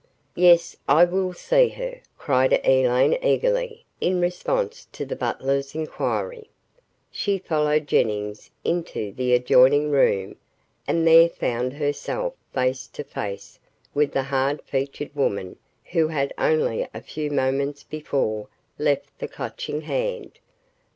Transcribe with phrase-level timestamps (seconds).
[0.33, 6.49] "Yes, I will see her," cried Elaine eagerly, in response to the butler's inquiry.
[7.11, 10.37] She followed Jennings into the adjoining room
[10.87, 13.59] and there found herself face to face
[13.93, 15.57] with the hard featured woman
[15.91, 18.47] who had only a few moments before
[18.79, 20.39] left the Clutching Hand.